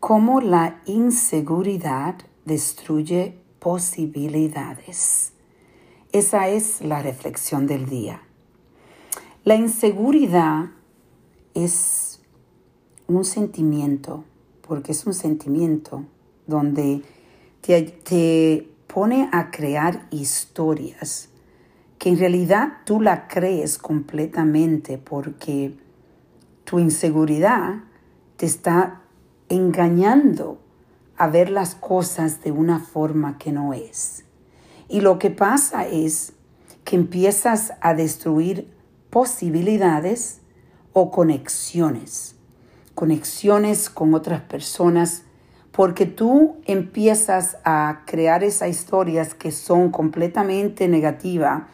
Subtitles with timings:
[0.00, 2.16] cómo la inseguridad
[2.46, 5.32] destruye posibilidades.
[6.10, 8.22] Esa es la reflexión del día.
[9.44, 10.70] La inseguridad
[11.54, 12.20] es
[13.06, 14.24] un sentimiento,
[14.66, 16.04] porque es un sentimiento
[16.46, 17.02] donde
[17.60, 21.28] te, pone a crear historias
[21.98, 25.78] que en realidad tú la crees completamente porque
[26.64, 27.84] tu inseguridad
[28.36, 29.02] te está
[29.50, 30.58] engañando
[31.18, 34.24] a ver las cosas de una forma que no es.
[34.88, 36.32] Y lo que pasa es
[36.84, 38.72] que empiezas a destruir
[39.10, 40.40] posibilidades
[40.94, 42.36] o conexiones,
[42.94, 45.24] conexiones con otras personas,
[45.72, 51.64] porque tú empiezas a crear esas historias que son completamente negativas,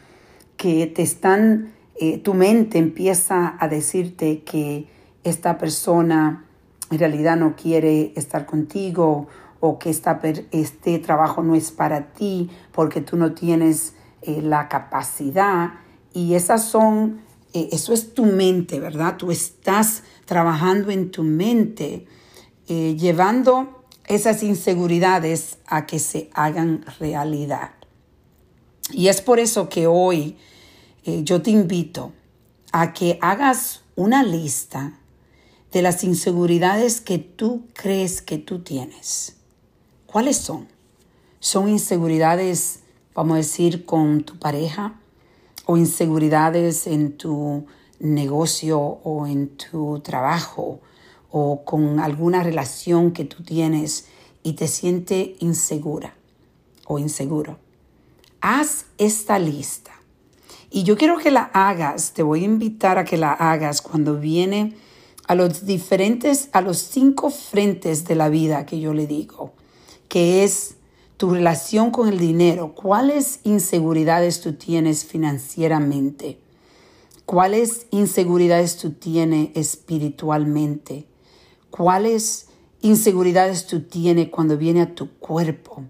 [0.57, 4.87] que te están, eh, tu mente empieza a decirte que
[5.23, 6.46] esta persona
[6.91, 9.27] en realidad no quiere estar contigo
[9.59, 15.73] o que este trabajo no es para ti porque tú no tienes eh, la capacidad.
[16.13, 17.21] Y esas son,
[17.53, 19.17] eh, eso es tu mente, ¿verdad?
[19.17, 22.05] Tú estás trabajando en tu mente,
[22.67, 27.71] eh, llevando esas inseguridades a que se hagan realidad.
[28.91, 30.37] Y es por eso que hoy
[31.23, 32.11] yo te invito
[32.73, 34.93] a que hagas una lista
[35.77, 39.35] de las inseguridades que tú crees que tú tienes.
[40.07, 40.67] ¿Cuáles son?
[41.39, 42.79] ¿Son inseguridades,
[43.13, 44.99] vamos a decir, con tu pareja?
[45.67, 47.67] ¿O inseguridades en tu
[47.99, 50.79] negocio o en tu trabajo?
[51.29, 54.07] ¿O con alguna relación que tú tienes
[54.41, 56.15] y te sientes insegura
[56.87, 57.59] o inseguro?
[58.41, 59.91] Haz esta lista.
[60.71, 64.15] Y yo quiero que la hagas, te voy a invitar a que la hagas cuando
[64.15, 64.86] viene
[65.27, 69.51] a los diferentes, a los cinco frentes de la vida que yo le digo,
[70.07, 70.75] que es
[71.17, 76.39] tu relación con el dinero, cuáles inseguridades tú tienes financieramente,
[77.25, 81.05] cuáles inseguridades tú tienes espiritualmente,
[81.71, 82.47] cuáles
[82.81, 85.83] inseguridades tú tienes cuando viene a tu cuerpo,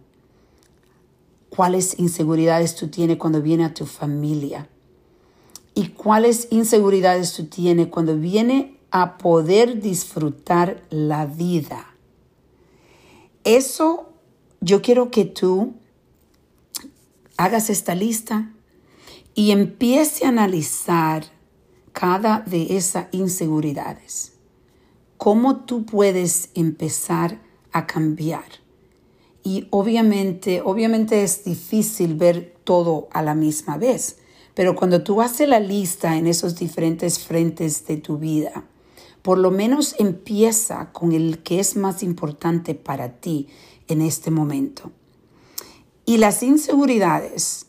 [1.49, 4.67] cuáles inseguridades tú tienes cuando viene a tu familia
[5.75, 11.93] y cuáles inseguridades tú tienes cuando viene a poder disfrutar la vida.
[13.43, 14.13] Eso
[14.61, 15.75] yo quiero que tú
[17.37, 18.51] hagas esta lista
[19.35, 21.25] y empiece a analizar
[21.93, 24.33] cada de esas inseguridades.
[25.17, 27.39] ¿Cómo tú puedes empezar
[27.71, 28.45] a cambiar?
[29.43, 34.17] Y obviamente, obviamente es difícil ver todo a la misma vez,
[34.53, 38.65] pero cuando tú haces la lista en esos diferentes frentes de tu vida,
[39.27, 43.49] por lo menos empieza con el que es más importante para ti
[43.89, 44.93] en este momento.
[46.05, 47.65] Y las inseguridades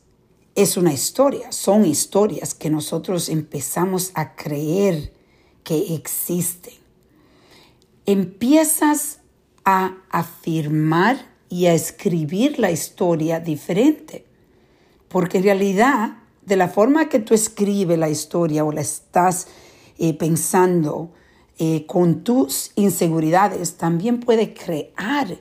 [0.54, 5.12] es una historia, son historias que nosotros empezamos a creer
[5.64, 6.74] que existen.
[8.06, 9.19] Empiezas
[9.64, 14.25] a afirmar y a escribir la historia diferente,
[15.08, 19.48] porque en realidad de la forma que tú escribes la historia o la estás
[19.98, 21.10] eh, pensando,
[21.58, 25.38] eh, con tus inseguridades, también puede crear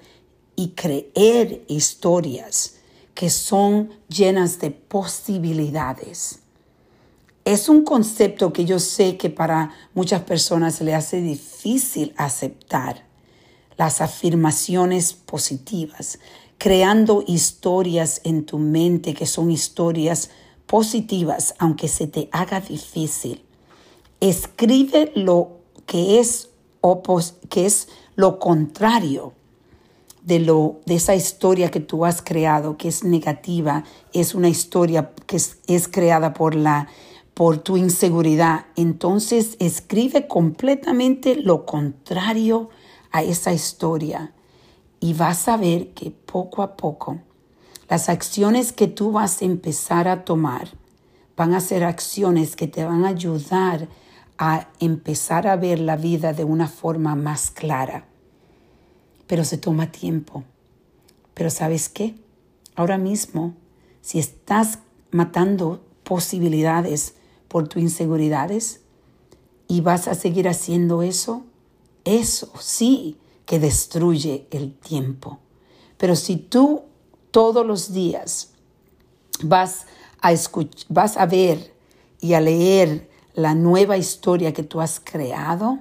[0.56, 2.78] y creer historias
[3.14, 6.40] que son llenas de posibilidades.
[7.46, 13.06] Es un concepto que yo sé que para muchas personas le hace difícil aceptar.
[13.78, 16.20] Las afirmaciones positivas,
[16.58, 20.32] creando historias en tu mente que son historias
[20.66, 23.44] positivas, aunque se te haga difícil.
[24.20, 25.57] Escribe lo
[25.88, 26.50] que es,
[27.50, 29.34] que es lo contrario
[30.22, 35.14] de, lo, de esa historia que tú has creado, que es negativa, es una historia
[35.26, 36.90] que es, es creada por, la,
[37.34, 38.66] por tu inseguridad.
[38.76, 42.70] Entonces escribe completamente lo contrario
[43.12, 44.34] a esa historia
[45.00, 47.20] y vas a ver que poco a poco
[47.90, 50.68] las acciones que tú vas a empezar a tomar
[51.38, 53.88] van a ser acciones que te van a ayudar
[54.38, 58.06] a empezar a ver la vida de una forma más clara.
[59.26, 60.44] Pero se toma tiempo.
[61.34, 62.16] Pero ¿sabes qué?
[62.76, 63.56] Ahora mismo,
[64.02, 64.80] si estás
[65.12, 67.16] matando posibilidades
[67.48, 68.82] por tus inseguridades
[69.68, 71.46] y vas a seguir haciendo eso,
[72.06, 75.40] eso sí que destruye el tiempo.
[75.98, 76.84] Pero si tú
[77.32, 78.52] todos los días
[79.44, 79.88] vas
[80.22, 80.34] a,
[80.90, 81.74] vas a ver
[82.20, 85.78] y a leer la nueva historia que tú has creado,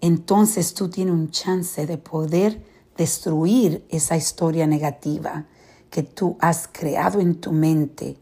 [0.00, 2.64] entonces tú tienes un chance de poder
[2.96, 5.44] destruir esa historia negativa
[5.90, 8.16] que tú has creado en tu mente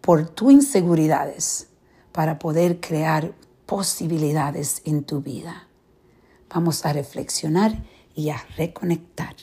[0.00, 1.70] por tus inseguridades
[2.12, 3.34] para poder crear
[3.66, 5.66] posibilidades en tu vida.
[6.54, 7.82] Vamos a reflexionar
[8.14, 9.34] y a reconectar.